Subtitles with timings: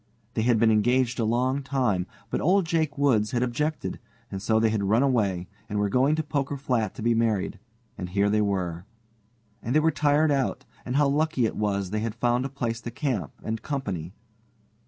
[0.33, 3.99] They had been engaged a long time, but old Jake Woods had objected,
[4.31, 7.59] and so they had run away, and were going to Poker Flat to be married,
[7.99, 8.85] and here they were.
[9.61, 12.81] And they were tired out, and how lucky it was they had found a place
[12.81, 14.11] to camp and company.